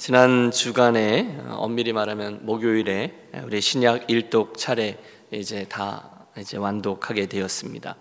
[0.00, 3.12] 지난 주간에 어, 엄밀히 말하면 목요일에
[3.44, 4.96] 우리 신약 일독 차례
[5.30, 7.96] 이제 다 이제 완독하게 되었습니다.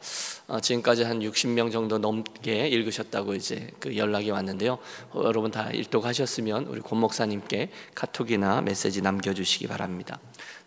[0.48, 4.78] 어, 지금까지 한 60명 정도 넘게 읽으셨다고 이제 그 연락이 왔는데요.
[5.12, 10.20] 어, 여러분 다 일독하셨으면 우리 권 목사님께 카톡이나 메시지 남겨주시기 바랍니다.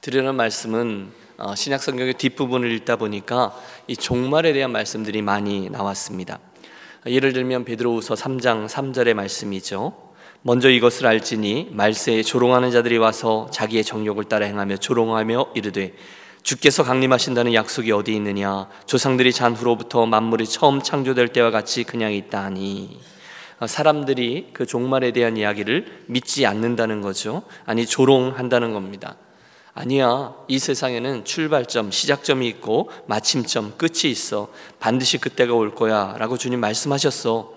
[0.03, 6.41] 드리는 말씀은 어, 신약 성경의 뒷부분을 읽다 보니까 이 종말에 대한 말씀들이 많이 나왔습니다.
[7.07, 10.12] 예를 들면 베드로후서 3장 3절의 말씀이죠.
[10.45, 15.95] 먼저 이것을 알지니 말세에 조롱하는 자들이 와서 자기의 정욕을 따라 행하며 조롱하며 이르되
[16.43, 22.43] 주께서 강림하신다는 약속이 어디 있느냐 조상들이 잔 후로부터 만물이 처음 창조될 때와 같이 그냥 있다
[22.43, 22.99] 하니
[23.61, 27.43] 어, 사람들이 그 종말에 대한 이야기를 믿지 않는다는 거죠.
[27.65, 29.15] 아니 조롱한다는 겁니다.
[29.75, 30.35] 아니야.
[30.49, 34.49] 이 세상에는 출발점, 시작점이 있고 마침점, 끝이 있어.
[34.81, 36.17] 반드시 그때가 올 거야.
[36.19, 37.55] 라고 주님 말씀하셨어.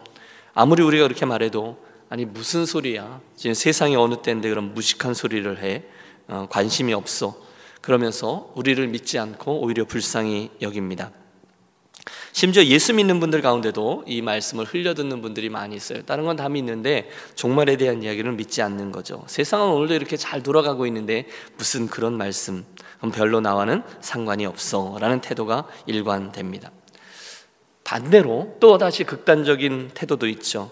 [0.53, 3.19] 아무리 우리가 그렇게 말해도 아니 무슨 소리야?
[3.35, 5.83] 지금 세상이 어느 때인데 그런 무식한 소리를 해?
[6.27, 7.35] 어, 관심이 없어.
[7.81, 11.11] 그러면서 우리를 믿지 않고 오히려 불쌍히 여깁니다.
[12.31, 16.03] 심지어 예수 믿는 분들 가운데도 이 말씀을 흘려듣는 분들이 많이 있어요.
[16.03, 19.23] 다른 건 다 믿는데 종말에 대한 이야기를 믿지 않는 거죠.
[19.27, 22.65] 세상은 오늘도 이렇게 잘 돌아가고 있는데 무슨 그런 말씀,
[22.97, 24.97] 그럼 별로 나와는 상관이 없어.
[24.99, 26.71] 라는 태도가 일관됩니다.
[27.83, 30.71] 반대로 또 다시 극단적인 태도도 있죠.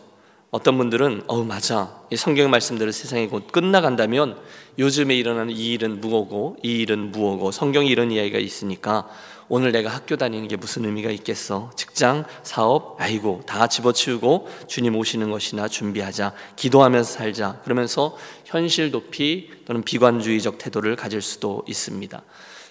[0.53, 4.37] 어떤 분들은 어 맞아 이 성경 말씀대로 세상이 곧 끝나간다면
[4.77, 9.09] 요즘에 일어나는 이 일은 무엇고 이 일은 무엇고 성경이 이런 이야기가 있으니까
[9.49, 15.31] 오늘 내가 학교 다니는 게 무슨 의미가 있겠어 직장 사업 아이고 다 집어치우고 주님 오시는
[15.31, 22.21] 것이나 준비하자 기도하면서 살자 그러면서 현실 도피 또는 비관주의적 태도를 가질 수도 있습니다.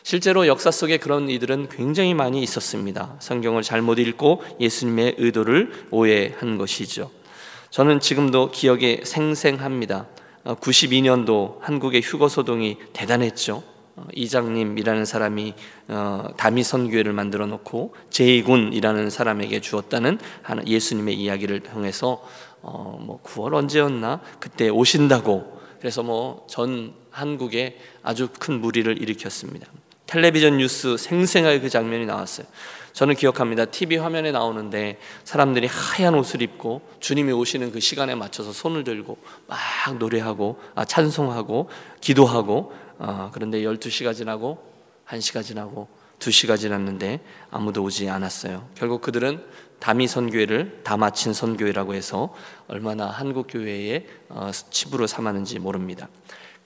[0.04, 3.16] 실제로 역사 속에 그런 이들은 굉장히 많이 있었습니다.
[3.18, 7.10] 성경을 잘못 읽고 예수님의 의도를 오해한 것이죠.
[7.72, 10.06] 저는 지금도 기억에 생생합니다.
[10.44, 13.62] 92년도 어, 한국의 휴거 소동이 대단했죠.
[13.96, 15.54] 어, 이장님이라는 사람이
[15.88, 20.18] 어, 다미 선 교회를 만들어 놓고 제이군이라는 사람에게 주었다는
[20.66, 22.22] 예수님의 이야기를 통해서
[22.60, 29.66] 뭐 9월 언제였나 그때 오신다고 그래서 뭐 전 한국에 아주 큰 무리를 일으켰습니다.
[30.06, 32.46] 텔레비전 뉴스 생생하게 그 장면이 나왔어요.
[32.92, 33.66] 저는 기억합니다.
[33.66, 39.58] TV 화면에 나오는데 사람들이 하얀 옷을 입고 주님이 오시는 그 시간에 맞춰서 손을 들고 막
[39.98, 41.68] 노래하고 아, 찬송하고
[42.00, 44.58] 기도하고 아, 그런데 12시가 지나고
[45.08, 45.88] 1시가 지나고
[46.18, 47.20] 2시가 지났는데
[47.50, 48.68] 아무도 오지 않았어요.
[48.74, 49.42] 결국 그들은
[49.80, 52.32] 다미 선교회를 다 마친 선교회라고 해서
[52.68, 56.08] 얼마나 한국 교회의 어, 치부로 삼았는지 모릅니다.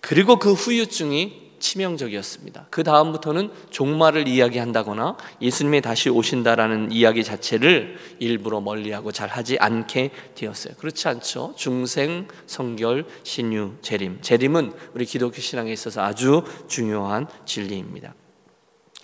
[0.03, 2.67] 그리고 그 후유증이 치명적이었습니다.
[2.71, 10.75] 그 다음부터는 종말을 이야기한다거나 예수님이 다시 오신다라는 이야기 자체를 일부러 멀리하고 잘 하지 않게 되었어요.
[10.79, 11.55] 그렇지 않죠?
[11.57, 14.21] 중생, 성결, 신유, 재림.
[14.21, 18.15] 재림은 우리 기독교 신앙에 있어서 아주 중요한 진리입니다.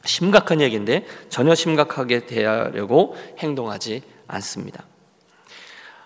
[0.04, 4.86] 심각한 얘기인데 전혀 심각하게 대하려고 행동하지 않습니다.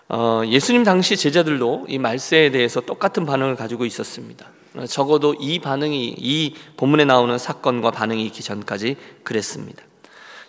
[0.09, 4.49] 어, 예수님 당시 제자들도 이 말세에 대해서 똑같은 반응을 가지고 있었습니다.
[4.85, 9.83] 적어도 이 반응이 이 본문에 나오는 사건과 반응이 있기 전까지 그랬습니다.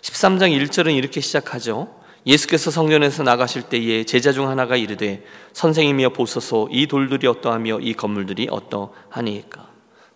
[0.01, 1.99] 13장 1절은 이렇게 시작하죠.
[2.25, 5.23] 예수께서 성전에서 나가실 때에 제자 중 하나가 이르되
[5.53, 9.69] 선생님이여 보소서 이 돌들이 어떠하며 이 건물들이 어떠하니까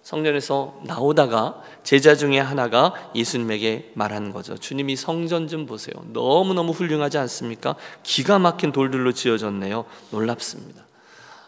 [0.03, 4.57] 성전에서 나오다가 제자 중에 하나가 예수님에게 말하는 거죠.
[4.57, 5.95] 주님이 성전 좀 보세요.
[6.07, 7.75] 너무너무 훌륭하지 않습니까?
[8.03, 9.85] 기가 막힌 돌들로 지어졌네요.
[10.11, 10.85] 놀랍습니다.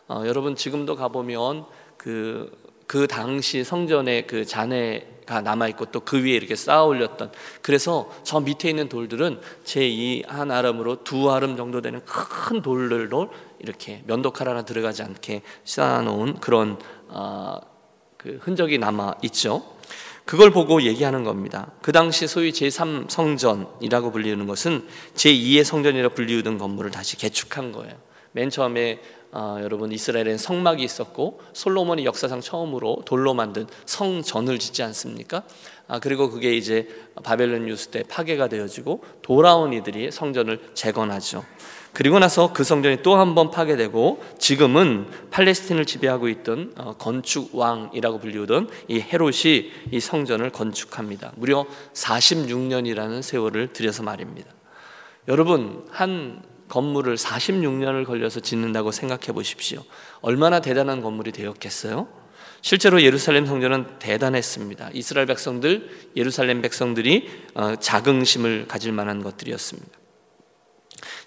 [0.07, 1.65] 어, 여러분 지금도 가보면
[2.05, 2.51] 그,
[2.85, 7.31] 그 당시 성전에 그 잔해가 남아있고 또 그 위에 이렇게 쌓아 올렸던
[7.63, 14.47] 그래서 저 밑에 있는 돌들은 제2한 아름으로 두 아름 정도 되는 큰 돌들로 이렇게 면도칼
[14.47, 16.77] 하나 들어가지 않게 쌓아놓은 그런
[17.07, 17.59] 어,
[18.17, 19.65] 그 흔적이 남아 있죠.
[20.25, 21.71] 그걸 보고 얘기하는 겁니다.
[21.81, 27.95] 그 당시 소위 제3 성전이라고 불리는 것은 제2의 성전이라 불리우던 건물을 다시 개축한 거예요.
[28.35, 28.99] 맨 처음에
[29.31, 35.43] 아, 여러분 이스라엘엔 성막이 있었고 솔로몬이 역사상 처음으로 돌로 만든 성전을 짓지 않습니까?
[35.87, 36.87] 아, 그리고 그게 이제
[37.23, 41.45] 바벨론 유스 때 파괴가 되어지고 돌아온 이들이 성전을 재건하죠.
[41.93, 48.19] 그리고 나서 그 성전이 또 한 번 파괴되고 지금은 팔레스틴을 지배하고 있던 어, 건축 왕이라고
[48.19, 51.31] 불리우던 이 헤롯이 이 성전을 건축합니다.
[51.37, 54.49] 무려 46년이라는 세월을 들여서 말입니다.
[55.29, 59.83] 여러분 한 건물을 46년을 걸려서 짓는다고 생각해 보십시오.
[60.21, 62.07] 얼마나 대단한 건물이 되었겠어요?
[62.61, 64.89] 실제로 예루살렘 성전은 대단했습니다.
[64.93, 69.99] 이스라엘 백성들, 예루살렘 백성들이 어, 자긍심을 가질 만한 것들이었습니다.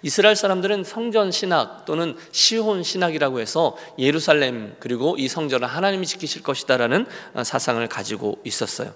[0.01, 7.05] 이스라엘 사람들은 성전 신학 또는 시혼 신학이라고 해서 예루살렘 그리고 이 성전을 하나님이 지키실 것이다라는
[7.35, 8.93] 어, 사상을 가지고 있었어요.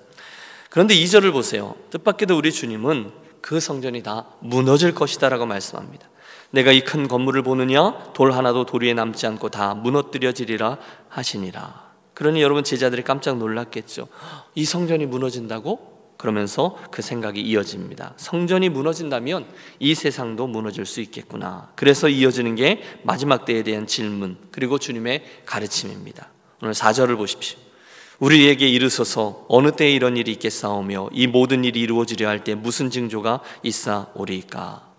[0.69, 1.75] 그런데 2절을 보세요.
[1.91, 3.11] 뜻밖에도 우리 주님은
[3.41, 6.09] 그 성전이 다 무너질 것이다라고 말씀합니다.
[6.53, 10.77] 내가 이 큰 건물을 보느냐 돌 하나도 돌 위에 남지 않고 다 무너뜨려지리라
[11.09, 11.91] 하시니라.
[12.13, 14.07] 그러니 여러분 제자들이 깜짝 놀랐겠죠.
[14.53, 15.91] 이 성전이 무너진다고?
[16.17, 18.13] 그러면서 그 생각이 이어집니다.
[18.17, 19.47] 성전이 무너진다면
[19.79, 21.71] 이 세상도 무너질 수 있겠구나.
[21.75, 26.29] 그래서 이어지는 게 마지막 때에 대한 질문 그리고 주님의 가르침입니다.
[26.61, 27.57] 오늘 4절을 보십시오.
[28.19, 33.41] 우리에게 이르소서 어느 때에 이런 일이 있겠사오며 이 모든 일이 이루어지려 할 때 무슨 징조가
[33.63, 34.92] 있사오리까?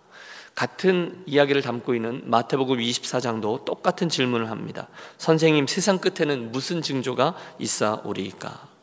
[0.55, 4.89] 같은 이야기를 담고 있는 마태복음 24장도 똑같은 질문을 합니다.
[5.19, 8.75] 선생님, 세상 끝에는 무슨 징조가 있사오리까?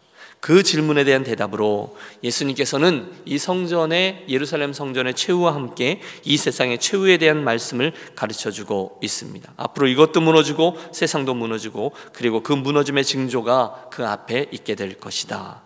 [0.41, 7.43] 그 질문에 대한 대답으로 예수님께서는 이 성전의 예루살렘 성전의 최후와 함께 이 세상의 최후에 대한
[7.43, 9.53] 말씀을 가르쳐 주고 있습니다.
[9.55, 15.61] 앞으로 이것도 무너지고 세상도 무너지고 그리고 그 무너짐의 징조가 그 앞에 있게 될 것이다.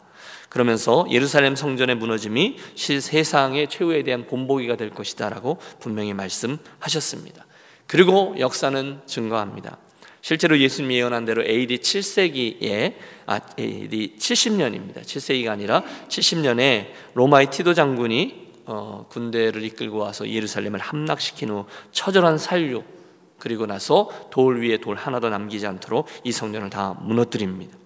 [0.56, 7.46] 그러면서 예루살렘 성전의 무너짐이 실 세상의 최후에 대한 본보기가 될 것이다라고 분명히 말씀하셨습니다.
[7.88, 9.78] 그리고 역사는 증거합니다.
[10.22, 12.94] 실제로 예수님 예언한 대로 AD 7세기에
[13.26, 15.02] 아 AD 70년입니다.
[15.02, 22.86] 7세기가 아니라 70년에 로마의 티도 장군이 어, 군대를 이끌고 와서 예루살렘을 함락시킨 후 처절한 살육
[23.40, 27.78] 그리고 나서 돌 위에 돌 하나도 남기지 않도록 이 성전을 다 무너뜨립니다.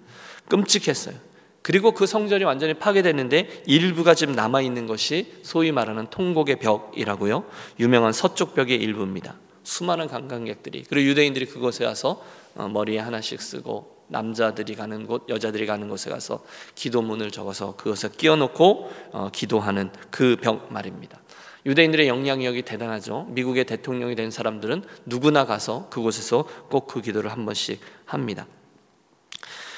[0.48, 1.29] 끔찍했어요.
[1.70, 7.44] 그리고 그 성전이 완전히 파괴됐는데 일부가 지금 남아 있는 것이 소위 말하는 통곡의 벽이라고요.
[7.80, 9.36] 유명한 서쪽 벽의 일부입니다.
[9.62, 12.24] 수많은 관광객들이 그리고 유대인들이 그곳에 와서
[12.56, 16.44] 어, 머리에 하나씩 쓰고 남자들이 가는 곳, 여자들이 가는 곳에 가서
[16.74, 21.20] 기도문을 적어서 그것에 끼워놓고 어, 기도하는 그 벽 말입니다.
[21.68, 23.28] 유대인들의 영향력이 대단하죠.
[23.30, 28.48] 미국의 대통령이 된 사람들은 누구나 가서 그곳에서 꼭 그 기도를 한 번씩 합니다.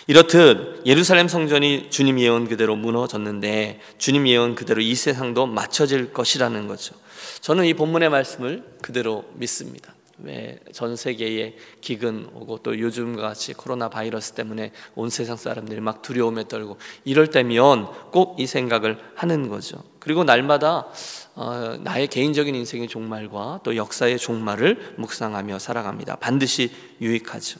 [0.07, 6.95] 이렇듯 예루살렘 성전이 주님 예언 그대로 무너졌는데 주님 예언 그대로 이 세상도 맞춰질 것이라는 거죠.
[7.41, 9.93] 저는 이 본문의 말씀을 그대로 믿습니다.
[10.23, 16.01] 왜 전 세계에 기근 오고 또 요즘 같이 코로나 바이러스 때문에 온 세상 사람들이 막
[16.01, 19.83] 두려움에 떨고 이럴 때면 꼭 이 생각을 하는 거죠.
[19.99, 20.87] 그리고 날마다
[21.35, 26.17] 어, 나의 개인적인 인생의 종말과 또 역사의 종말을 묵상하며 살아갑니다.
[26.17, 26.71] 반드시
[27.01, 27.59] 유익하죠.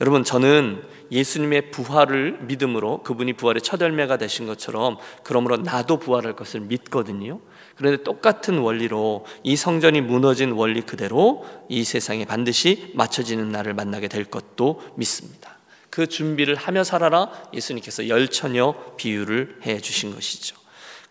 [0.00, 6.60] 여러분 저는 예수님의 부활을 믿음으로 그분이 부활의 첫 열매가 되신 것처럼 그러므로 나도 부활할 것을
[6.60, 7.40] 믿거든요.
[7.76, 14.24] 그런데 똑같은 원리로 이 성전이 무너진 원리 그대로 이 세상에 반드시 맞춰지는 날을 만나게 될
[14.24, 15.58] 것도 믿습니다.
[15.90, 20.56] 그 준비를 하며 살아라 예수님께서 열처녀 비유를 해 주신 것이죠.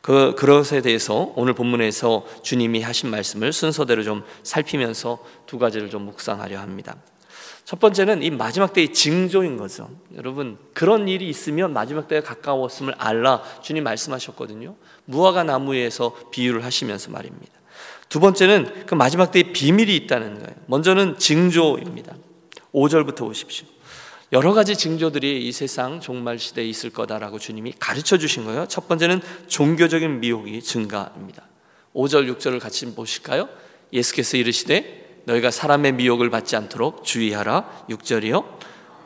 [0.02, 6.60] 그 그것에 대해서 오늘 본문에서 주님이 하신 말씀을 순서대로 좀 살피면서 두 가지를 좀 묵상하려
[6.60, 6.96] 합니다.
[7.68, 9.90] 첫 번째는 이 마지막 때의 징조인 거죠.
[10.16, 14.74] 여러분, 그런 일이 있으면 마지막 때가 가까웠음을 알라 주님 말씀하셨거든요.
[15.04, 17.52] 무화과 나무에서 비유를 하시면서 말입니다.
[18.08, 20.56] 두 번째는 그 마지막 때의 비밀이 있다는 거예요.
[20.68, 22.16] 먼저는 징조입니다.
[22.74, 23.68] 5절부터 보십시오.
[24.32, 28.66] 여러 가지 징조들이 이 세상 종말 시대에 있을 거다라고 주님이 가르쳐 주신 거예요.
[28.70, 31.44] 첫 번째는 종교적인 미혹이 증가입니다.
[31.94, 33.50] 5절, 6절을 같이 보실까요?
[33.92, 37.86] 예수께서 이르시되 너희가 사람의 미혹을 받지 않도록 주의하라.
[37.90, 38.46] 6절이요.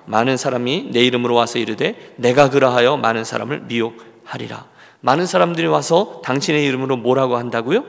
[0.05, 4.67] 많은 사람이 내 이름으로 와서 이르되 내가 그러하여 많은 사람을 미혹하리라.
[5.01, 7.83] 많은 사람들이 와서 당신의 이름으로 뭐라고 한다고요?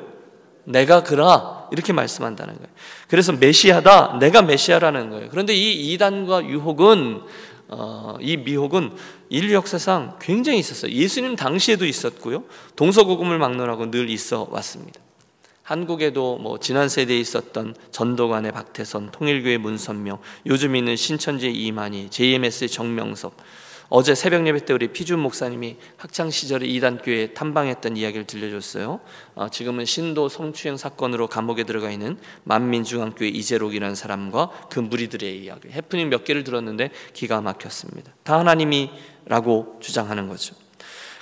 [0.64, 2.68] 내가 그라 이렇게 말씀한다는 거예요.
[3.08, 5.28] 그래서 메시아다, 내가 메시아라는 거예요.
[5.30, 7.22] 그런데 이 이단과 유혹은
[7.68, 8.92] 어, 이 미혹은
[9.28, 10.92] 인류 역사상 굉장히 있었어요.
[10.92, 12.44] 예수님 당시에도 있었고요.
[12.76, 15.00] 동서고금을 막론하고 늘 있어 왔습니다.
[15.62, 23.36] 한국에도 뭐 지난 세대에 있었던 전도관의 박태선, 통일교의 문선명, 요즘 있는 신천지 이만희, JMS의 정명석,
[23.94, 29.00] 어제 새벽 예배 때 우리 피준 목사님이 학창 시절에 이단교에 탐방했던 이야기를 들려줬어요.
[29.34, 35.68] 어, 지금은 신도 성추행 사건으로 감옥에 들어가 있는 만민중앙교회 이재록이라는 사람과 그 무리들의 이야기.
[35.68, 38.12] 해프닝 몇 개를 들었는데 기가 막혔습니다.
[38.22, 40.54] 다 하나님이라고 주장하는 거죠.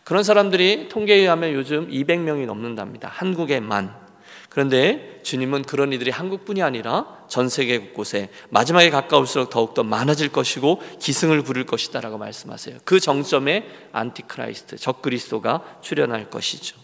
[0.05, 3.09] 그런 사람들이 통계에 의하면 요즘 200명이 넘는답니다.
[3.09, 4.10] 한국에만.
[4.51, 11.43] 그런데 주님은 그런 이들이 한국뿐이 아니라 전 세계 곳곳에 마지막에 가까울수록 더욱더 많아질 것이고 기승을
[11.43, 12.79] 부릴 것이다라고 말씀하세요.
[12.85, 16.77] 그 정점에 Antichrist, 적그리스도가 출현할 것이죠.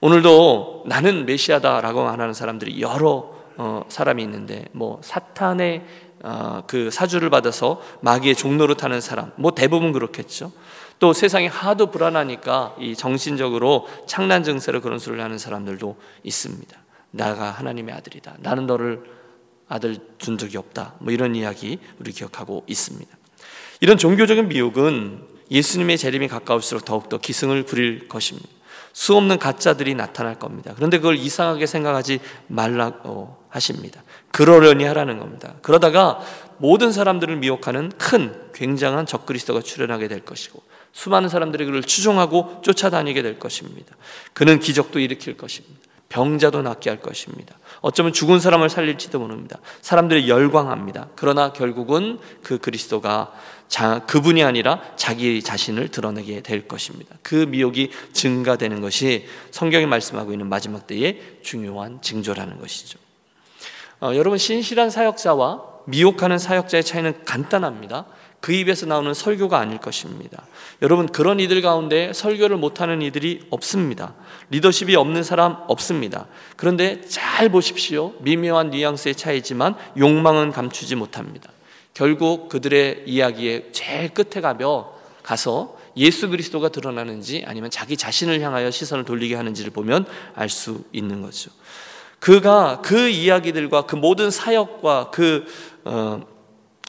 [0.00, 5.84] 오늘도 나는 메시아다라고 하는 사람들이 여러 어, 사람이 있는데 뭐 사탄의
[6.22, 10.52] 어, 그 사주를 받아서 마귀의 종노릇 하는 사람, 뭐 대부분 그렇겠죠.
[10.98, 16.78] 또 세상이 하도 불안하니까 이 정신적으로 창난 증세로 그런 소리를 하는 사람들도 있습니다.
[17.10, 18.36] 나가 하나님의 아들이다.
[18.40, 19.02] 나는 너를
[19.68, 20.94] 아들 준 적이 없다.
[20.98, 23.16] 뭐 이런 이야기 우리 기억하고 있습니다.
[23.80, 28.48] 이런 종교적인 미혹은 예수님의 재림이 가까울수록 더욱더 기승을 부릴 것입니다.
[28.92, 30.72] 수없는 가짜들이 나타날 겁니다.
[30.74, 34.02] 그런데 그걸 이상하게 생각하지 말라고 하십니다.
[34.32, 35.54] 그러려니 하라는 겁니다.
[35.62, 36.20] 그러다가
[36.58, 40.60] 모든 사람들을 미혹하는 큰 굉장한 적그리스도가 출현하게 될 것이고
[40.92, 43.96] 수많은 사람들이 그를 추종하고 쫓아다니게 될 것입니다.
[44.32, 45.78] 그는 기적도 일으킬 것입니다.
[46.08, 47.58] 병자도 낫게 할 것입니다.
[47.80, 49.58] 어쩌면 죽은 사람을 살릴지도 모릅니다.
[49.82, 51.08] 사람들이 열광합니다.
[51.16, 53.32] 그러나 결국은 그 그리스도가
[53.68, 57.16] 자, 그분이 아니라 자기 자신을 드러내게 될 것입니다.
[57.22, 62.98] 그 미혹이 증가되는 것이 성경이 말씀하고 있는 마지막 때의 중요한 징조라는 것이죠.
[64.00, 68.06] 어, 여러분 신실한 사역자와 미혹하는 사역자의 차이는 간단합니다.
[68.40, 70.46] 그 입에서 나오는 설교가 아닐 것입니다.
[70.80, 74.14] 여러분 그런 이들 가운데 설교를 못하는 이들이 없습니다.
[74.50, 76.26] 리더십이 없는 사람 없습니다.
[76.56, 78.14] 그런데 잘 보십시오.
[78.20, 81.50] 미묘한 뉘앙스의 차이지만 욕망은 감추지 못합니다.
[81.94, 84.92] 결국 그들의 이야기의 제일 끝에 가며
[85.24, 91.22] 가서 예수 그리스도가 드러나는지 아니면 자기 자신을 향하여 시선을 돌리게 하는지를 보면 알 수 있는
[91.22, 91.50] 거죠.
[92.20, 95.44] 그가 그 이야기들과 그 모든 사역과 그
[95.84, 96.20] 어,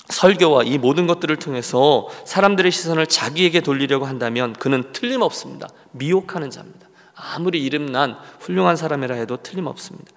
[0.10, 5.70] 설교와 이 모든 것들을 통해서 사람들의 시선을 자기에게 돌리려고 한다면 그는 틀림없습니다.
[5.92, 6.88] 미혹하는 자입니다.
[7.16, 10.12] 아무리 이름난 훌륭한 사람이라 해도 틀림없습니다.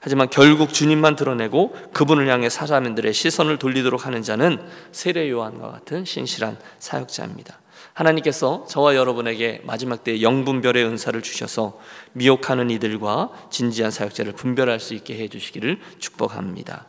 [0.00, 4.58] 하지만 결국 주님만 드러내고 그분을 향해 사람들의 시선을 돌리도록 하는 자는
[4.92, 7.58] 세례 요한과 같은 신실한 사역자입니다.
[7.98, 11.78] 하나님께서 저와 여러분에게 마지막 때 영분별의 은사를 주셔서
[12.12, 16.86] 미혹하는 이들과 진지한 사역자를 분별할 수 있게 해 주시기를 축복합니다.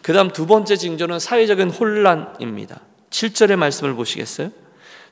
[0.00, 2.80] 그 다음 두 번째 징조는 사회적인 혼란입니다.
[3.10, 4.50] 7절의 말씀을 보시겠어요?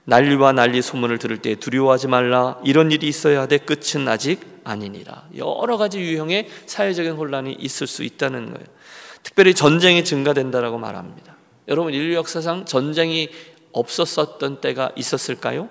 [0.04, 2.58] 난리와 난리 소문을 들을 때 두려워하지 말라.
[2.64, 3.58] 이런 일이 있어야 돼.
[3.58, 5.24] 끝은 아직 아니니라.
[5.36, 8.66] 여러 가지 유형의 사회적인 혼란이 있을 수 있다는 거예요.
[9.22, 11.36] 특별히 전쟁이 증가된다라고 말합니다.
[11.68, 13.28] 여러분 인류 역사상 전쟁이
[13.72, 15.68] 없었었던 때가 있었을까요?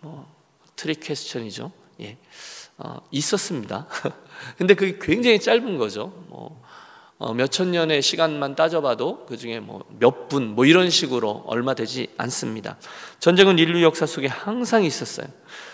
[0.00, 0.32] 뭐
[0.76, 1.72] trick question이죠.
[2.00, 2.16] 예.
[2.76, 3.86] 어, 있었습니다.
[4.56, 6.12] 근데 그게 굉장히 짧은 거죠.
[6.28, 6.62] 뭐
[7.18, 12.08] 어, 몇천 년의 시간만 따져봐도 그 중에 뭐 몇 분, 뭐 이런 식으로 얼마 되지
[12.16, 12.76] 않습니다.
[13.18, 15.26] 전쟁은 인류 역사 속에 항상 있었어요.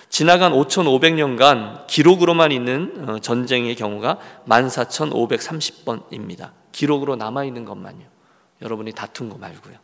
[0.09, 6.53] 지나간 5,500년간 기록으로만 있는 어, 전쟁의 경우가 14,530번입니다.
[6.73, 8.07] 기록으로 남아있는 것만요.
[8.63, 9.75] 여러분이 다툰 거 말고요.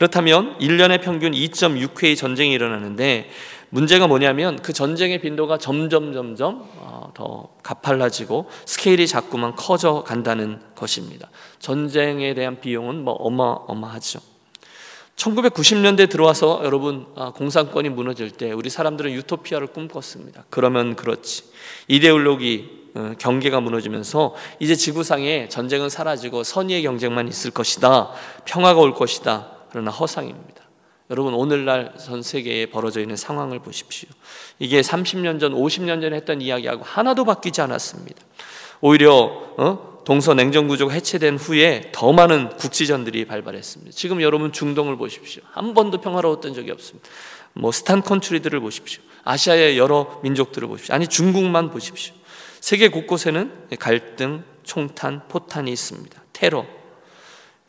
[0.00, 3.28] 그렇다면 1년에 평균 2.6회의 전쟁이 일어나는데
[3.68, 11.28] 문제가 뭐냐면 그 전쟁의 빈도가 점점 점점 어, 더 가팔라지고 스케일이 자꾸만 커져 간다는 것입니다.
[11.58, 14.20] 전쟁에 대한 비용은 뭐 어마어마하죠.
[15.16, 20.46] 1990년대 들어와서 여러분 아, 공산권이 무너질 때 우리 사람들은 유토피아를 꿈꿨습니다.
[20.48, 21.44] 그러면 그렇지.
[21.88, 28.12] 이데올로기 어, 경계가 무너지면서 이제 지구상에 전쟁은 사라지고 선의의 경쟁만 있을 것이다.
[28.46, 29.59] 평화가 올 것이다.
[29.70, 30.62] 그러나 허상입니다.
[31.10, 34.08] 여러분 오늘날 전 세계에 벌어져 있는 상황을 보십시오.
[34.58, 38.22] 이게 30년 전, 50년 전에 했던 이야기하고 하나도 바뀌지 않았습니다.
[38.80, 39.10] 오히려
[39.56, 39.90] 어?
[40.04, 43.92] 동서 냉전 구조가 해체된 후에 더 많은 국지전들이 발발했습니다.
[43.94, 45.42] 지금 여러분 중동을 보십시오.
[45.50, 47.08] 한 번도 평화로웠던 적이 없습니다.
[47.52, 49.02] 뭐 스탄 컨트리들을 보십시오.
[49.24, 50.94] 아시아의 여러 민족들을 보십시오.
[50.94, 52.14] 아니 중국만 보십시오.
[52.60, 56.22] 세계 곳곳에는 갈등, 총탄, 포탄이 있습니다.
[56.32, 56.66] 테러,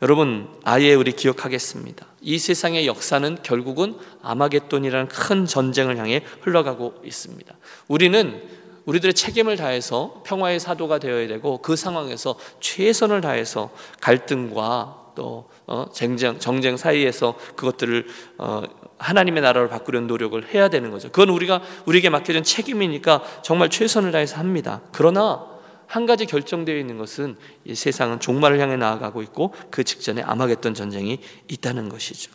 [0.02, 2.04] 여러분 아예 우리 기억하겠습니다.
[2.22, 7.54] 이 세상의 역사는 결국은 아마겟돈이라는 큰 전쟁을 향해 흘러가고 있습니다.
[7.86, 8.42] 우리는
[8.84, 16.40] 우리들의 책임을 다해서 평화의 사도가 되어야 되고 그 상황에서 최선을 다해서 갈등과 또 어, 쟁쟁,
[16.40, 18.06] 정쟁 사이에서 그것들을
[18.38, 18.62] 어,
[18.98, 21.10] 하나님의 나라로 바꾸려는 노력을 해야 되는 거죠.
[21.10, 24.80] 그건 우리가 우리에게 맡겨진 책임이니까 정말 최선을 다해서 합니다.
[24.90, 25.51] 그러나
[25.92, 31.18] 한 가지 결정되어 있는 것은 이 세상은 종말을 향해 나아가고 있고 그 직전에 아마겟돈 전쟁이
[31.48, 32.32] 있다는 것이죠.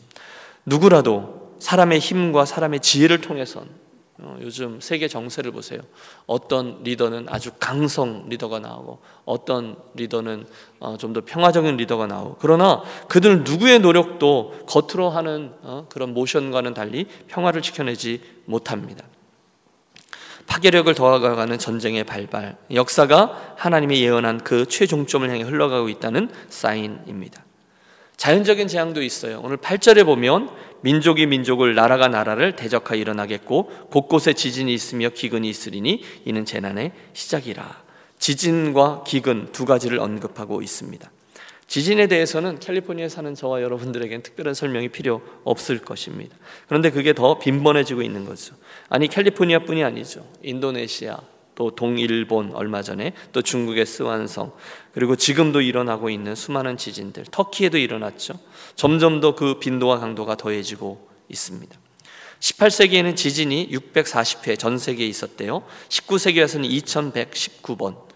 [0.63, 3.67] 누구라도 사람의 힘과 사람의 지혜를 통해선
[4.19, 5.81] 어, 요즘 세계 정세를 보세요.
[6.27, 10.45] 어떤 리더는 아주 강성 리더가 나오고 어떤 리더는
[10.79, 17.07] 어, 좀더 평화적인 리더가 나오고 그러나 그들 누구의 노력도 겉으로 하는 어, 그런 모션과는 달리
[17.27, 19.03] 평화를 지켜내지 못합니다.
[20.47, 27.43] 파괴력을 더하가는 전쟁의 발발, 역사가 하나님이 예언한 그 최종점을 향해 흘러가고 있다는 사인입니다.
[28.15, 29.41] 자연적인 재앙도 있어요.
[29.43, 30.49] 오늘 8절에 보면
[30.81, 37.83] 민족이 민족을 나라가 나라를 대적하여 일어나겠고 곳곳에 지진이 있으며 기근이 있으리니 이는 재난의 시작이라.
[38.17, 41.11] 지진과 기근 두 가지를 언급하고 있습니다.
[41.67, 46.35] 지진에 대해서는 캘리포니아에 사는 저와 여러분들에겐 특별한 설명이 필요 없을 것입니다.
[46.67, 48.55] 그런데 그게 더 빈번해지고 있는 거죠.
[48.89, 50.25] 아니 캘리포니아뿐이 아니죠.
[50.43, 51.19] 인도네시아,
[51.55, 54.53] 또 동일본 얼마 전에 또 중국의 스완성
[54.93, 58.39] 그리고 지금도 일어나고 있는 수많은 지진들 터키에도 일어났죠.
[58.75, 61.77] 점점 더 그 빈도와 강도가 더해지고 있습니다.
[62.39, 65.63] 18세기에는 지진이 640회 전 세계에 있었대요.
[65.89, 68.06] 19세기에서는 2119번.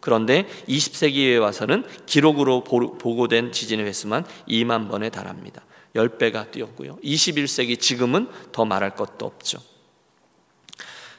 [0.00, 5.62] 그런데 20세기에 와서는 기록으로 보고된 지진의 횟수만 2만 번에 달합니다.
[5.94, 6.96] 10배가 뛰었고요.
[7.02, 9.58] 21세기 지금은 더 말할 것도 없죠.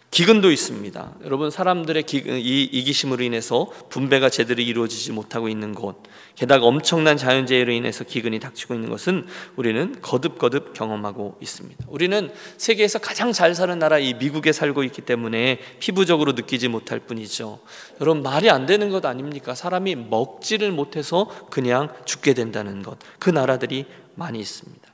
[0.10, 1.16] 기근도 있습니다.
[1.26, 6.02] 여러분 사람들의 기근, 이 이기심으로 인해서 분배가 제대로 이루어지지 못하고 있는 곳,
[6.36, 11.86] 게다가 엄청난 자연재해로 인해서 기근이 닥치고 있는 것은 우리는 거듭거듭 경험하고 있습니다.
[11.90, 17.60] 우리는 세계에서 가장 잘 사는 나라 이 미국에 살고 있기 때문에 피부적으로 느끼지 못할 뿐이죠.
[18.00, 19.56] 여러분 말이 안 되는 것 아닙니까?
[19.56, 22.98] 사람이 먹지를 못해서 그냥 죽게 된다는 것.
[23.20, 23.86] 그 나라들이
[24.16, 24.88] 많이 있습니다.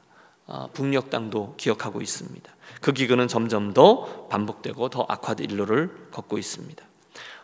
[0.48, 2.54] 아, 북녘 땅도 기억하고 있습니다.
[2.84, 6.86] 그 기근은 점점 더 반복되고 더 악화된 일로를 걷고 있습니다.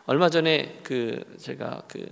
[0.04, 2.06] 얼마 전에 그 제가 그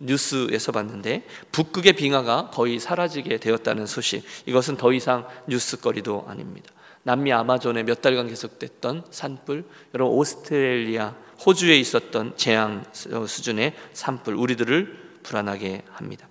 [0.00, 4.24] 뉴스에서 봤는데 북극의 빙하가 거의 사라지게 되었다는 소식.
[4.46, 6.72] 이것은 더 이상 뉴스거리도 아닙니다.
[7.04, 11.14] 남미 아마존에 몇 달간 계속됐던 산불, 여러분 오스트레일리아,
[11.46, 16.26] 호주에 있었던 재앙 수준의 산불, 우리들을 불안하게 합니다.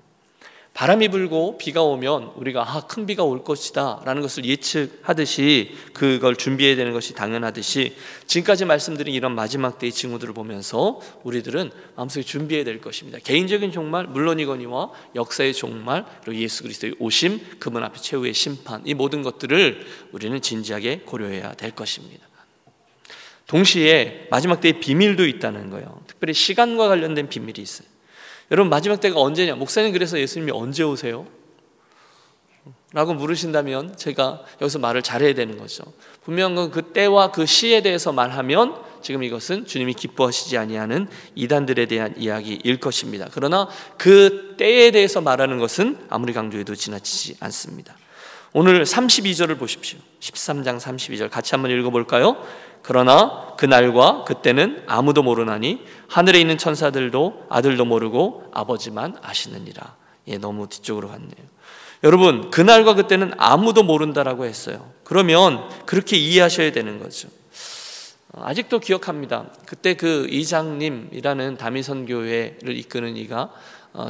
[0.74, 6.78] 바람이 불고 비가 오면 우리가 아, 큰 비가 올 것이다 라는 것을 예측하듯이 그걸 준비해야
[6.78, 13.20] 되는 것이 당연하듯이 지금까지 말씀드린 이런 마지막 때의 징후들을 보면서 우리들은 마음속에 준비해야 될 것입니다.
[13.20, 19.24] 개인적인 종말 물론이거니와 역사의 종말 그리고 예수 그리스도의 오심 그분 앞에 최후의 심판 이 모든
[19.24, 22.25] 것들을 우리는 진지하게 고려해야 될 것입니다.
[23.48, 26.01] 동시에 마지막 때의 비밀도 있다는 거예요.
[26.08, 27.90] 특별히 시간과 관련된 비밀이 있어요.
[28.51, 29.55] 여러분 마지막 때가 언제냐?
[29.55, 31.25] 목사님 그래서 예수님이 언제 오세요?
[32.93, 35.86] 라고 물으신다면 제가 여기서 말을 잘해야 되는 거죠.
[36.25, 42.13] 분명한 건 그 때와 그 시에 대해서 말하면 지금 이것은 주님이 기뻐하시지 아니하는 이단들에 대한
[42.17, 43.29] 이야기일 것입니다.
[43.31, 47.96] 그러나 그 때에 대해서 말하는 것은 아무리 강조해도 지나치지 않습니다.
[48.53, 50.00] 오늘 32절을 보십시오.
[50.20, 52.35] 13장 32절 같이 한번 읽어볼까요?
[52.81, 59.96] 그러나 그날과 그때는 아무도 모르나니 하늘에 있는 천사들도 아들도 모르고 아버지만 아시느니라.
[60.27, 61.51] 예, 너무 뒤쪽으로 갔네요.
[62.03, 64.92] 여러분, 그날과 그때는 아무도 모른다라고 했어요.
[65.05, 67.29] 그러면 그렇게 이해하셔야 되는 거죠.
[68.33, 69.46] 아직도 기억합니다.
[69.66, 73.50] 그때 그 이장님이라는 다미선 교회를 이끄는 이가 어,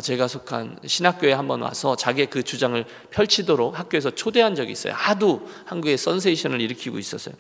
[0.02, 4.94] 제가 속한 신학교에 한번 와서 자기의 그 주장을 펼치도록 학교에서 초대한 적이 있어요.
[4.94, 7.34] 하도 한국에 선세이션을 일으키고 있었어요.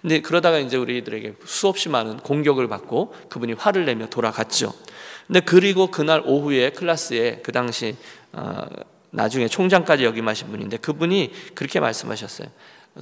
[0.00, 4.72] 근데 그러다가 이제 우리들에게 수없이 많은 공격을 받고 그분이 화를 내며 돌아갔죠.
[5.26, 7.96] 근데 그리고 그날 오후에 클래스에 그 당시
[8.32, 8.66] 어,
[9.10, 12.48] 나중에 총장까지 역임하신 분인데 그분이 그렇게 말씀하셨어요.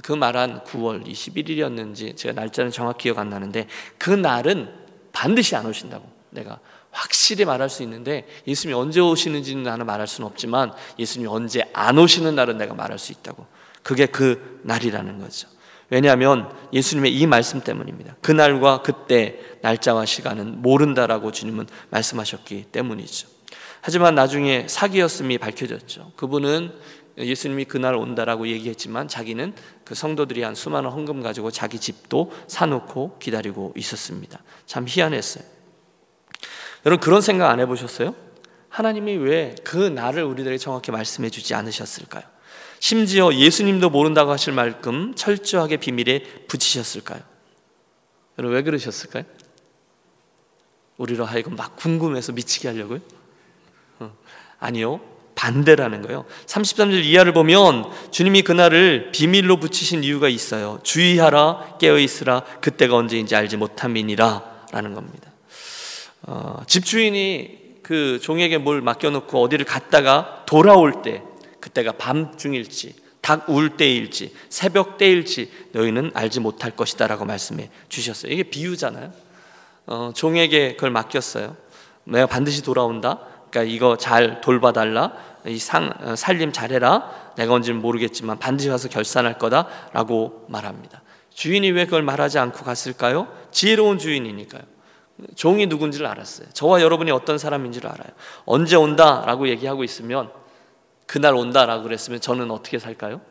[0.03, 4.69] 그 말한 9월 21일이었는지 제가 날짜는 정확히 기억 안 나는데 그 날은
[5.11, 6.59] 반드시 안 오신다고 내가
[6.91, 12.35] 확실히 말할 수 있는데 예수님이 언제 오시는지는 나는 말할 수는 없지만 예수님이 언제 안 오시는
[12.35, 13.45] 날은 내가 말할 수 있다고.
[13.83, 15.47] 그게 그 날이라는 거죠.
[15.89, 18.15] 왜냐하면 예수님의 이 말씀 때문입니다.
[18.21, 23.27] 그 날과 그때 날짜와 시간은 모른다라고 주님은 말씀하셨기 때문이죠.
[23.81, 26.13] 하지만 나중에 사기였음이 밝혀졌죠.
[26.15, 26.71] 그분은
[27.17, 33.73] 예수님이 그날 온다라고 얘기했지만 자기는 그 성도들이 한 수많은 헌금 가지고 자기 집도 사놓고 기다리고
[33.75, 34.41] 있었습니다.
[34.65, 35.43] 참 희한했어요.
[36.85, 38.15] 여러분 그런 생각 안 해보셨어요?
[38.69, 42.23] 하나님이 왜 그 날을 우리들에게 정확히 말씀해 주지 않으셨을까요?
[42.79, 47.21] 심지어 예수님도 모른다고 하실 만큼 철저하게 비밀에 붙이셨을까요?
[48.39, 49.23] 여러분 왜 그러셨을까요?
[50.97, 52.99] 우리로 하여금 막 궁금해서 미치게 하려고요?
[53.99, 54.13] 어,
[54.59, 54.99] 아니요.
[55.35, 56.25] 반대라는 거예요.
[56.45, 60.79] 33절 이하를 보면 주님이 그날을 비밀로 붙이신 이유가 있어요.
[60.83, 65.30] 주의하라, 깨어 있으라, 그때가 언제인지 알지 못함이니라 라는 겁니다.
[66.23, 71.23] 어, 집주인이 그 종에게 뭘 맡겨놓고 어디를 갔다가 돌아올 때
[71.59, 78.31] 그때가 밤중일지 닭 울 때일지 새벽 때일지 너희는 알지 못할 것이다라고 말씀해 주셨어요.
[78.31, 79.11] 이게 비유잖아요.
[79.87, 81.55] 어, 종에게 그걸 맡겼어요.
[82.03, 83.19] 내가 반드시 돌아온다.
[83.49, 85.13] 그러니까 이거 잘 돌봐달라.
[85.45, 87.33] 이 상, 어, 살림 잘해라.
[87.37, 91.01] 내가 언지는 모르겠지만 반드시 와서 결산할 거다라고 말합니다.
[91.33, 93.27] 주인이 왜 그걸 말하지 않고 갔을까요?
[93.51, 94.63] 지혜로운 주인이니까요.
[95.35, 96.47] 종이 누군지를 알았어요.
[96.53, 98.09] 저와 여러분이 어떤 사람인지를 알아요.
[98.45, 100.31] 언제 온다라고 얘기하고 있으면
[101.05, 103.21] 그날 온다라고 그랬으면 저는 어떻게 살까요?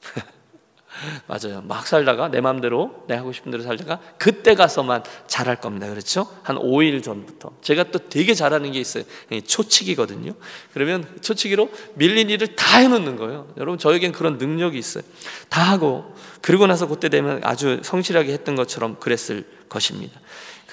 [1.26, 1.60] 맞아요.
[1.62, 5.88] 막 살다가 내 마음대로 내 하고 싶은 대로 살다가 그때 가서만 잘할 겁니다.
[5.88, 6.26] 그렇죠?
[6.42, 7.52] 한 5일 전부터.
[7.60, 9.04] 제가 또 되게 잘하는 게 있어요.
[9.46, 10.32] 초치기거든요.
[10.72, 13.48] 그러면 초치기로 밀린 일을 다 해놓는 거예요.
[13.56, 15.04] 여러분 저에겐 그런 능력이 있어요.
[15.48, 20.18] 다 하고 그리고 나서 그때 되면 아주 성실하게 했던 것처럼 그랬을 것입니다.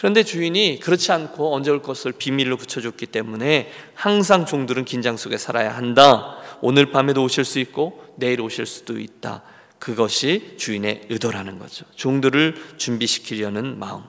[0.03, 5.77] 그런데 주인이 그렇지 않고 언제 올 것을 비밀로 붙여줬기 때문에 항상 종들은 긴장 속에 살아야
[5.77, 6.35] 한다.
[6.59, 9.43] 오늘 밤에도 오실 수 있고 내일 오실 수도 있다.
[9.79, 11.85] 그것이 주인의 의도라는 거죠.
[11.95, 14.03] 종들을 준비시키려는 마음.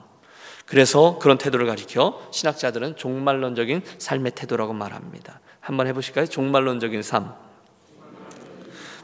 [0.65, 5.39] 그래서 그런 태도를 가리켜 신학자들은 종말론적인 삶의 태도라고 말합니다.
[5.61, 6.25] 한번 해보실까요?
[6.25, 7.31] 종말론적인 삶.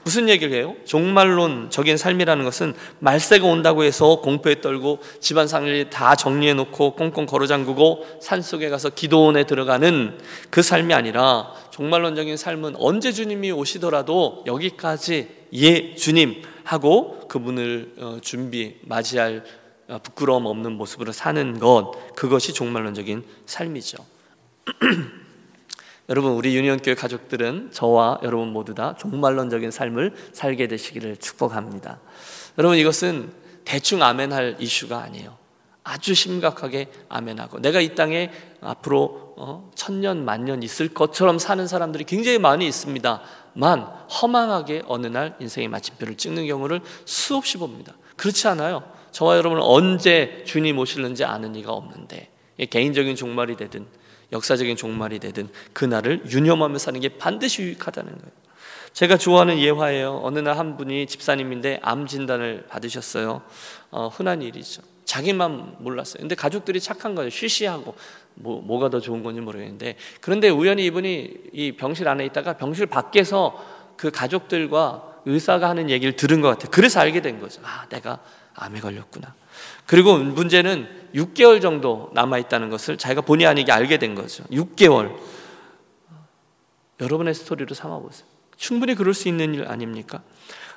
[0.04, 0.76] 무슨 얘기를 해요?
[0.86, 7.46] 종말론적인 삶이라는 것은 말세가 온다고 해서 공포에 떨고 집안 상일 다 정리해 놓고 꽁꽁 걸어
[7.46, 10.18] 잠그고 산속에 가서 기도원에 들어가는
[10.50, 18.78] 그 삶이 아니라 종말론적인 삶은 언제 주님이 오시더라도 여기까지 예 주님 하고 그분을 어, 준비
[18.84, 19.44] 맞이할
[19.88, 23.98] 어, 부끄러움 없는 모습으로 사는 것 그것이 종말론적인 삶이죠.
[26.12, 32.02] 여러분 우리 유니온교회 가족들은 저와 여러분 모두 다 종말론적인 삶을 살게 되시기를 축복합니다.
[32.58, 33.32] 여러분 이것은
[33.64, 35.38] 대충 아멘할 이슈가 아니에요.
[35.86, 42.40] 아주 심각하게 아멘하고 내가 이 땅에 앞으로 어, 천년 만년 있을 것처럼 사는 사람들이 굉장히
[42.40, 43.80] 많이 있습니다만
[44.22, 47.94] 허망하게 어느 날 인생의 마침표를 찍는 경우를 수없이 봅니다.
[48.18, 48.84] 그렇지 않아요.
[49.12, 52.30] 저와 여러분은 언제 주님 오실는지 아는 이가 없는데
[52.70, 53.86] 개인적인 종말이 되든
[54.32, 58.32] 역사적인 종말이 되든 그날을 유념하며 사는 게 반드시 유익하다는 거예요.
[58.94, 60.20] 제가 좋아하는 예화예요.
[60.24, 63.42] 어느 날 한 분이 집사님인데 암 진단을 받으셨어요.
[63.90, 64.82] 어, 흔한 일이죠.
[65.06, 66.22] 자기만 몰랐어요.
[66.22, 67.30] 근데 가족들이 착한 거예요.
[67.30, 67.96] 쉬쉬하고
[68.36, 73.66] 뭐, 뭐가 더 좋은 건지 모르겠는데 그런데 우연히 이분이 이 병실 안에 있다가 병실 밖에서
[73.98, 76.70] 그 가족들과 의사가 하는 얘기를 들은 것 같아요.
[76.72, 77.62] 그래서 알게 된 거죠.
[77.64, 78.20] 아, 내가
[78.56, 79.34] 암에 걸렸구나.
[79.86, 84.44] 그리고 문제는 6개월 정도 남아 있다는 것을 자기가 본의 아니게 알게 된 거죠.
[84.46, 85.16] 6개월.
[87.00, 88.26] 여러분의 스토리로 삼아 보세요.
[88.58, 90.22] 충분히 그럴 수 있는 일 아닙니까?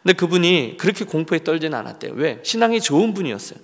[0.03, 2.12] 근데 그분이 그렇게 공포에 떨지는 않았대요.
[2.14, 2.40] 왜?
[2.42, 3.59] 신앙이 좋은 분이었어요.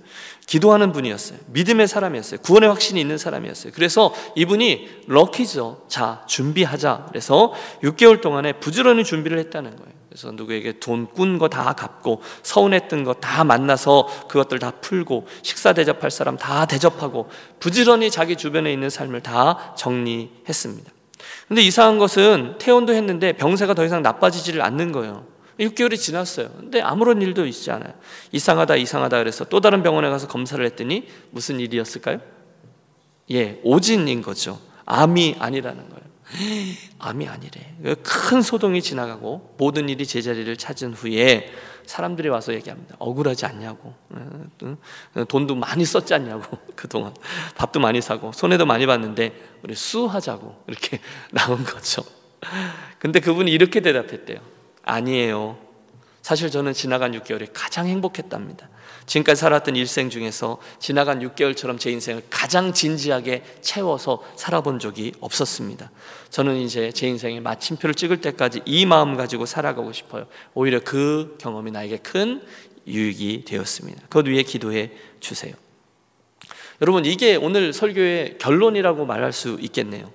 [0.47, 1.39] 기도하는 분이었어요.
[1.49, 2.41] 믿음의 사람이었어요.
[2.41, 3.73] 구원의 확신이 있는 사람이었어요.
[3.75, 5.85] 그래서 이분이 럭키죠.
[5.89, 7.07] 자, 준비하자.
[7.09, 7.53] 그래서
[7.83, 10.00] 6개월 동안에 부지런히 준비를 했다는 거예요.
[10.11, 15.73] 그래서 누구에게 돈 꾼 거 다 갚고 서운했던 거 다 만나서 그것들 다 풀고 식사
[15.73, 17.29] 대접할 사람 다 대접하고
[17.61, 20.91] 부지런히 자기 주변에 있는 삶을 다 정리했습니다.
[21.47, 25.27] 근데 이상한 것은 퇴원도 했는데 병세가 더 이상 나빠지지를 않는 거예요.
[25.61, 26.49] 6개월이 지났어요.
[26.59, 27.93] 근데 아무런 일도 있지 않아요.
[28.33, 32.19] 이상하다, 이상하다 그래서 또 다른 병원에 가서 검사를 했더니 무슨 일이었을까요?
[33.31, 34.59] 예, 오진인 거죠.
[34.87, 36.10] 암이 아니라는 거예요.
[36.99, 37.97] 암이 아니래.
[38.03, 41.51] 큰 소동이 지나가고 모든 일이 제자리를 찾은 후에
[41.87, 42.95] 사람들이 와서 얘기합니다.
[42.99, 43.95] 억울하지 않냐고.
[45.29, 46.59] 돈도 많이 썼지 않냐고.
[46.77, 47.13] 그동안.
[47.57, 50.65] 밥도 많이 사고, 손해도 많이 봤는데, 우리 수하자고.
[50.69, 51.01] 이렇게
[51.33, 52.05] 나온 거죠.
[52.99, 54.39] 근데 그분이 이렇게 대답했대요.
[54.85, 55.59] 아니에요.
[56.23, 58.69] 사실 저는 지나간 6개월이 가장 행복했답니다.
[59.07, 65.91] 지금까지 살았던 일생 중에서 지나간 6개월처럼 제 인생을 가장 진지하게 채워서 살아본 적이 없었습니다.
[66.29, 70.27] 저는 이제 제 인생의 마침표를 찍을 때까지 이 마음 가지고 살아가고 싶어요.
[70.55, 72.43] 오히려 그 경험이 나에게 큰
[72.87, 74.03] 유익이 되었습니다.
[74.03, 75.55] 그것 위해 기도해 주세요.
[76.81, 80.11] 여러분, 이게 오늘 설교의 결론이라고 말할 수 있겠네요.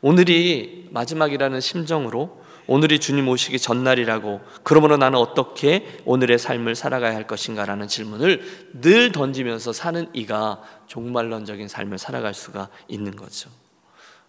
[0.00, 7.88] 오늘이 마지막이라는 심정으로 오늘이 주님 오시기 전날이라고 그러므로 나는 어떻게 오늘의 삶을 살아가야 할 것인가라는
[7.88, 13.50] 질문을 늘 던지면서 사는 이가 종말론적인 삶을 살아갈 수가 있는 거죠.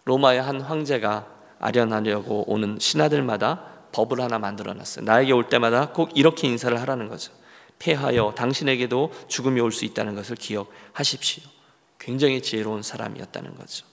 [0.04, 1.26] 로마의 한 황제가
[1.58, 5.04] 아련하려고 오는 신하들마다 법을 하나 만들어 놨어요.
[5.04, 7.32] 나에게 올 때마다 꼭 이렇게 인사를 하라는 거죠.
[7.78, 11.42] 폐하여 당신에게도 죽음이 올 수 있다는 것을 기억하십시오.
[11.98, 13.86] 굉장히 지혜로운 사람이었다는 거죠.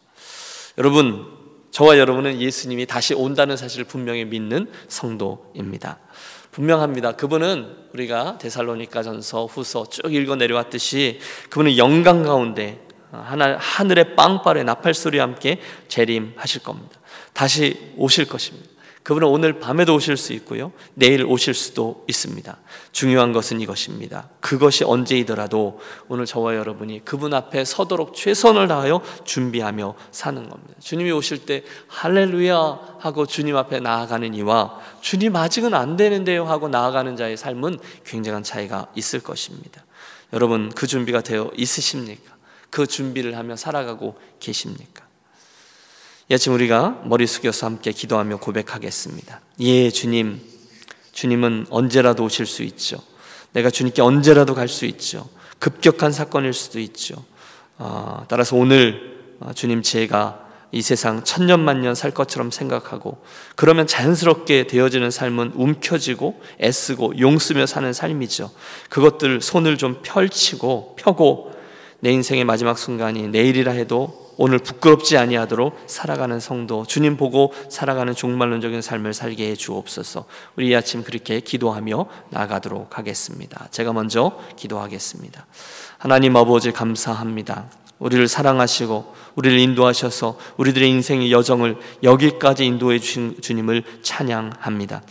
[0.77, 1.44] 여러분,
[1.75, 5.99] 저와 여러분은 예수님이 다시 온다는 사실을 분명히 믿는 성도입니다.
[6.51, 7.17] 분명합니다.
[7.17, 12.79] 그분은 우리가 데살로니가전서 후서 쭉 읽어 내려왔듯이 그분은 영광 가운데
[13.11, 15.59] 하늘, 하늘의 빵발의 나팔 소리와 함께
[15.89, 16.97] 재림하실 겁니다.
[17.33, 18.69] 다시 오실 것입니다.
[19.05, 20.71] 그분은 오늘 밤에도 오실 수 있고요.
[20.95, 22.57] 내일 오실 수도 있습니다.
[22.91, 24.29] 중요한 것은 이것입니다.
[24.39, 30.73] 그것이 언제이더라도 오늘 저와 여러분이 그분 앞에 서도록 최선을 다하여 준비하며 사는 겁니다.
[30.79, 37.15] 주님이 오실 때 할렐루야 하고 주님 앞에 나아가는 이와 주님 아직은 안 되는데요 하고 나아가는
[37.15, 39.85] 자의 삶은 굉장한 차이가 있을 것입니다.
[40.33, 42.33] 여러분 그 준비가 되어 있으십니까?
[42.71, 45.04] 그 준비를 하며 살아가고 계십니까?
[46.27, 49.41] 이 아침 우리가 머리 숙여서 함께 기도하며 고백하겠습니다.
[49.59, 50.41] 예, 주님.
[51.11, 52.97] 주님은 언제라도 오실 수 있죠.
[53.53, 55.29] 내가 주님께 언제라도 갈 수 있죠.
[55.59, 57.23] 급격한 사건일 수도 있죠.
[57.77, 60.39] 어, 따라서 오늘 어, 주님 제가
[60.71, 63.23] 이 세상 천년 만년 살 것처럼 생각하고
[63.55, 68.51] 그러면 자연스럽게 되어지는 삶은 움켜쥐고 애쓰고 용쓰며 사는 삶이죠.
[68.89, 71.54] 그것들 손을 좀 펼치고 펴고
[72.05, 78.83] 내 인생의 마지막 순간이 내일이라 해도 오늘 부끄럽지 아니하도록 살아가는 성도 주님 보고 살아가는 종말론적인
[78.83, 80.25] 삶을 살게 해 주옵소서.
[80.55, 83.67] 우리 이 아침 그렇게 기도하며 나가도록 하겠습니다.
[83.71, 85.47] 제가 먼저 기도하겠습니다.
[85.97, 87.71] 하나님 아버지 감사합니다.
[87.97, 95.01] 우리를 사랑하시고 우리를 인도하셔서 우리들의 인생의 여정을 여기까지 인도해 주신 주님을 찬양합니다.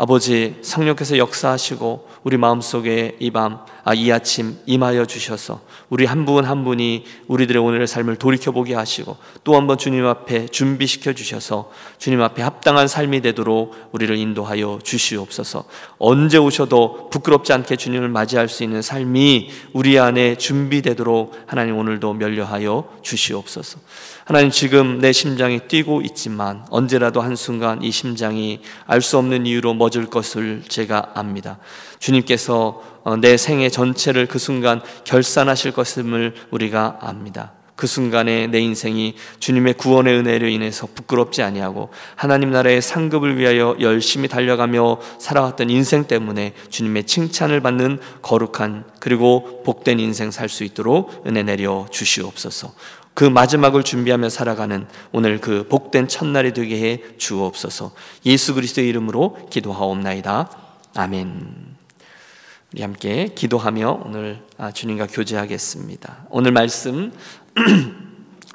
[0.00, 6.44] 아버지 성령께서 역사하시고 우리 마음속에 이 밤, 아, 이 아침 임하여 주셔서 우리 한 분
[6.44, 12.22] 한 분이 우리들의 오늘의 삶을 돌이켜보게 하시고 또 한 번 주님 앞에 준비시켜 주셔서 주님
[12.22, 15.64] 앞에 합당한 삶이 되도록 우리를 인도하여 주시옵소서.
[15.98, 22.88] 언제 오셔도 부끄럽지 않게 주님을 맞이할 수 있는 삶이 우리 안에 준비되도록 하나님 오늘도 면려하여
[23.02, 23.80] 주시옵소서.
[24.26, 30.06] 하나님 지금 내 심장이 뛰고 있지만 언제라도 한순간 이 심장이 알 수 없는 이유로 멎을
[30.06, 31.58] 것을 제가 압니다.
[31.98, 37.52] 주님께서 어, 내 생애 전체를 그 순간 결산하실 것임을 우리가 압니다.
[37.78, 44.26] 그 순간에 내 인생이 주님의 구원의 은혜로 인해서 부끄럽지 아니하고 하나님 나라의 상급을 위하여 열심히
[44.26, 51.44] 달려가며 살아왔던 인생 때문에 주님의 칭찬을 받는 거룩한 그리고 복된 인생 살 수 있도록 은혜
[51.44, 52.72] 내려 주시옵소서.
[53.18, 57.90] 그 마지막을 준비하며 살아가는 오늘 그 복된 첫날이 되게 해 주옵소서.
[58.26, 60.48] 예수 그리스도의 이름으로 기도하옵나이다.
[60.94, 61.74] 아멘.
[62.72, 66.26] 우리 함께 기도하며 오늘 아, 주님과 교제하겠습니다.
[66.30, 67.12] 오늘 말씀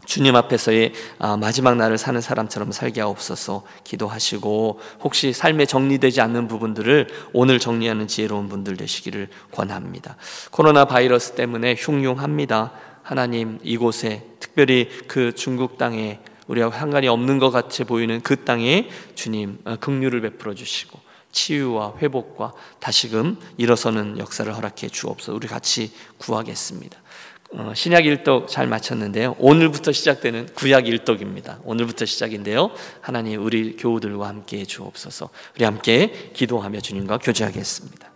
[0.05, 7.09] 주님 앞에서의 아, 마지막 날을 사는 사람처럼 살게 하옵소서 기도하시고 혹시 삶에 정리되지 않는 부분들을
[7.33, 10.15] 오늘 정리하는 지혜로운 분들 되시기를 권합니다.
[10.51, 12.92] 코로나 바이러스 때문에 흉흉합니다.
[13.03, 19.59] 하나님 이곳에 특별히 그 중국 땅에 우리와 상관이 없는 것 같이 보이는 그 땅에 주님
[19.65, 20.99] 어, 긍휼을 베풀어 주시고
[21.31, 25.33] 치유와 회복과 다시금 일어서는 역사를 허락해 주옵소서.
[25.33, 27.01] 우리 같이 구하겠습니다.
[27.55, 29.35] 어, 신약 일독 잘 마쳤는데요.
[29.37, 31.59] 오늘부터 시작되는 구약 일독입니다.
[31.63, 32.71] 오늘부터 시작인데요.
[33.01, 35.29] 하나님 우리 교우들과 함께 해 주옵소서.
[35.55, 38.12] 우리 함께 기도하며 주님과 교제하겠습니다.